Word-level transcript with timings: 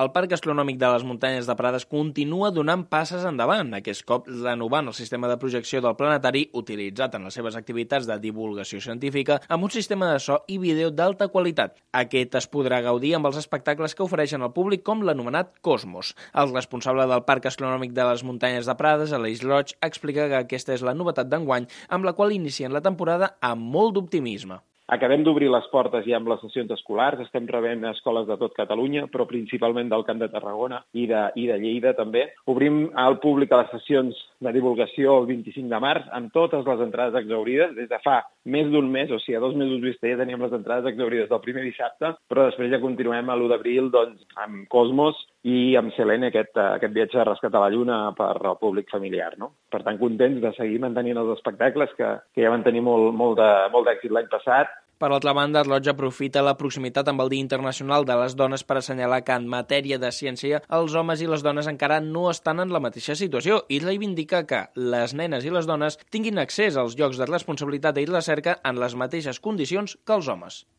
El 0.00 0.08
Parc 0.10 0.32
Astronòmic 0.34 0.78
de 0.80 0.88
les 0.90 1.04
Muntanyes 1.06 1.46
de 1.46 1.54
Prades 1.54 1.84
continua 1.86 2.48
donant 2.50 2.80
passes 2.90 3.22
endavant, 3.28 3.68
aquest 3.76 4.02
cop 4.08 4.24
renovant 4.26 4.90
el 4.90 4.96
sistema 4.98 5.30
de 5.30 5.36
projecció 5.38 5.78
del 5.84 5.94
planetari 6.00 6.42
utilitzat 6.60 7.14
en 7.14 7.28
les 7.28 7.38
seves 7.38 7.54
activitats 7.60 8.08
de 8.08 8.16
divulgació 8.24 8.82
científica 8.82 9.36
amb 9.46 9.68
un 9.68 9.74
sistema 9.76 10.10
de 10.10 10.18
so 10.26 10.40
i 10.50 10.58
vídeo 10.58 10.90
d'alta 10.90 11.30
qualitat. 11.36 11.78
Aquest 12.02 12.34
es 12.42 12.50
podrà 12.56 12.82
gaudir 12.82 13.14
amb 13.14 13.30
els 13.30 13.38
espectacles 13.44 13.94
que 13.94 14.02
ofereixen 14.08 14.42
al 14.42 14.50
públic 14.58 14.82
com 14.82 15.06
l'anomenat 15.06 15.54
Cosmos. 15.62 16.16
El 16.34 16.50
responsable 16.50 17.06
del 17.14 17.26
Parc 17.30 17.46
Astronòmic 17.54 17.94
de 17.94 18.10
les 18.10 18.26
Muntanyes 18.26 18.66
de 18.66 18.74
Prades, 18.74 19.14
Aleix 19.14 19.46
Roig, 19.46 19.78
explica 19.78 20.26
que 20.26 20.42
aquesta 20.42 20.74
és 20.74 20.82
la 20.82 20.98
novetat 20.98 21.30
d'enguany 21.30 21.70
amb 21.86 22.10
la 22.10 22.18
qual 22.18 22.34
inicien 22.34 22.74
la 22.74 22.82
temporada 22.82 23.36
amb 23.38 23.62
molt 23.62 23.94
d'optimisme. 23.94 24.58
Acabem 24.92 25.22
d'obrir 25.24 25.46
les 25.48 25.64
portes 25.72 26.04
ja 26.04 26.18
amb 26.18 26.28
les 26.28 26.42
sessions 26.44 26.72
escolars, 26.74 27.22
estem 27.24 27.46
rebent 27.48 27.86
escoles 27.88 28.26
de 28.28 28.36
tot 28.36 28.52
Catalunya, 28.56 29.06
però 29.08 29.24
principalment 29.24 29.88
del 29.88 30.04
Camp 30.04 30.20
de 30.20 30.28
Tarragona 30.28 30.82
i 30.92 31.06
de, 31.08 31.22
i 31.40 31.46
de 31.48 31.56
Lleida 31.62 31.94
també. 31.96 32.26
Obrim 32.52 32.82
al 33.00 33.16
públic 33.22 33.52
a 33.52 33.62
les 33.62 33.72
sessions 33.72 34.18
de 34.44 34.52
divulgació 34.54 35.18
el 35.20 35.28
25 35.30 35.70
de 35.72 35.80
març 35.82 36.06
amb 36.16 36.32
totes 36.34 36.66
les 36.68 36.82
entrades 36.84 37.16
exaurides. 37.22 37.74
Des 37.78 37.88
de 37.90 38.00
fa 38.04 38.20
més 38.44 38.68
d'un 38.72 38.90
mes, 38.92 39.10
o 39.10 39.18
sigui, 39.22 39.38
a 39.38 39.42
dos 39.42 39.56
mesos 39.56 39.82
vista 39.82 40.10
ja 40.10 40.20
teníem 40.20 40.44
les 40.44 40.54
entrades 40.56 40.90
exaurides 40.92 41.30
del 41.30 41.42
primer 41.44 41.64
dissabte, 41.64 42.12
però 42.28 42.48
després 42.48 42.72
ja 42.72 42.82
continuem 42.82 43.30
a 43.30 43.38
l'1 43.38 43.50
d'abril 43.52 43.90
doncs, 43.94 44.22
amb 44.44 44.68
Cosmos 44.72 45.18
i 45.48 45.74
amb 45.80 45.92
Selene, 45.96 46.30
aquest, 46.30 46.56
aquest 46.56 46.94
viatge 46.94 47.20
de 47.20 47.26
rescat 47.28 47.56
a 47.56 47.64
la 47.64 47.72
Lluna 47.72 47.98
per 48.16 48.32
al 48.36 48.60
públic 48.60 48.92
familiar. 48.92 49.32
No? 49.40 49.54
Per 49.72 49.82
tant, 49.82 49.98
contents 50.00 50.40
de 50.44 50.54
seguir 50.58 50.80
mantenint 50.84 51.20
els 51.20 51.34
espectacles 51.38 51.92
que, 51.98 52.14
que 52.34 52.44
ja 52.44 52.52
van 52.52 52.64
tenir 52.66 52.84
molt, 52.84 53.12
molt 53.16 53.40
d'èxit 53.40 54.12
l'any 54.12 54.30
passat 54.32 54.72
per 54.98 55.10
altra 55.12 55.32
banda, 55.36 55.62
Roig 55.66 55.88
aprofita 55.90 56.42
la 56.44 56.56
proximitat 56.60 57.08
amb 57.10 57.24
el 57.24 57.32
Dia 57.32 57.44
Internacional 57.44 58.06
de 58.08 58.16
les 58.20 58.36
Dones 58.38 58.64
per 58.66 58.78
assenyalar 58.80 59.22
que 59.26 59.36
en 59.38 59.48
matèria 59.50 59.98
de 60.02 60.10
ciència 60.14 60.62
els 60.78 60.94
homes 60.98 61.22
i 61.24 61.30
les 61.30 61.44
dones 61.46 61.70
encara 61.70 62.00
no 62.04 62.28
estan 62.30 62.62
en 62.64 62.74
la 62.74 62.82
mateixa 62.84 63.16
situació 63.18 63.62
i 63.68 63.80
reivindica 63.84 64.44
que 64.50 64.64
les 64.76 65.14
nenes 65.14 65.44
i 65.44 65.54
les 65.54 65.70
dones 65.70 65.98
tinguin 66.10 66.40
accés 66.42 66.76
als 66.80 66.98
llocs 66.98 67.20
de 67.20 67.30
responsabilitat 67.30 67.98
i 68.02 68.08
recerca 68.10 68.58
en 68.64 68.80
les 68.82 68.96
mateixes 68.98 69.40
condicions 69.40 69.98
que 70.04 70.18
els 70.18 70.28
homes. 70.28 70.64